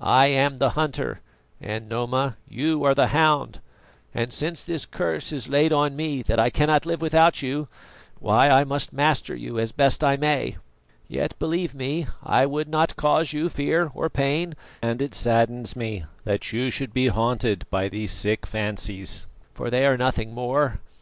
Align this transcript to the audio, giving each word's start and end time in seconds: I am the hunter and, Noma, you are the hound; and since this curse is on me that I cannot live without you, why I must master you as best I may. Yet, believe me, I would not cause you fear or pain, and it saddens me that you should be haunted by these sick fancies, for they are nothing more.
I 0.00 0.28
am 0.28 0.56
the 0.56 0.70
hunter 0.70 1.20
and, 1.60 1.86
Noma, 1.86 2.38
you 2.48 2.82
are 2.84 2.94
the 2.94 3.08
hound; 3.08 3.60
and 4.14 4.32
since 4.32 4.64
this 4.64 4.86
curse 4.86 5.32
is 5.32 5.50
on 5.50 5.94
me 5.94 6.22
that 6.22 6.38
I 6.38 6.48
cannot 6.48 6.86
live 6.86 7.02
without 7.02 7.42
you, 7.42 7.68
why 8.18 8.48
I 8.48 8.64
must 8.64 8.94
master 8.94 9.36
you 9.36 9.58
as 9.58 9.72
best 9.72 10.02
I 10.02 10.16
may. 10.16 10.56
Yet, 11.08 11.38
believe 11.38 11.74
me, 11.74 12.06
I 12.24 12.46
would 12.46 12.68
not 12.70 12.96
cause 12.96 13.34
you 13.34 13.50
fear 13.50 13.90
or 13.92 14.08
pain, 14.08 14.54
and 14.80 15.02
it 15.02 15.14
saddens 15.14 15.76
me 15.76 16.06
that 16.24 16.54
you 16.54 16.70
should 16.70 16.94
be 16.94 17.08
haunted 17.08 17.66
by 17.68 17.90
these 17.90 18.12
sick 18.12 18.46
fancies, 18.46 19.26
for 19.52 19.68
they 19.68 19.84
are 19.84 19.98
nothing 19.98 20.32
more. 20.32 20.80